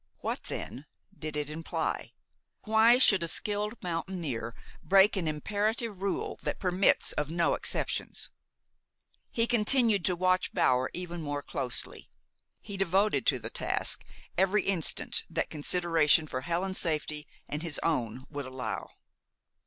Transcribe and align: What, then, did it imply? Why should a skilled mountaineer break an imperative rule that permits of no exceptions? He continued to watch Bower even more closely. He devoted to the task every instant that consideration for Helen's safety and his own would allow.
What, 0.21 0.45
then, 0.45 0.87
did 1.15 1.37
it 1.37 1.47
imply? 1.47 2.13
Why 2.63 2.97
should 2.97 3.21
a 3.21 3.27
skilled 3.27 3.75
mountaineer 3.83 4.55
break 4.81 5.15
an 5.15 5.27
imperative 5.27 6.01
rule 6.01 6.39
that 6.41 6.57
permits 6.57 7.11
of 7.11 7.29
no 7.29 7.53
exceptions? 7.53 8.31
He 9.29 9.45
continued 9.45 10.03
to 10.05 10.15
watch 10.15 10.55
Bower 10.55 10.89
even 10.95 11.21
more 11.21 11.43
closely. 11.43 12.09
He 12.61 12.77
devoted 12.77 13.27
to 13.27 13.37
the 13.37 13.51
task 13.51 14.03
every 14.39 14.63
instant 14.63 15.21
that 15.29 15.51
consideration 15.51 16.25
for 16.25 16.41
Helen's 16.41 16.79
safety 16.79 17.27
and 17.47 17.61
his 17.61 17.79
own 17.83 18.23
would 18.27 18.47
allow. 18.47 18.89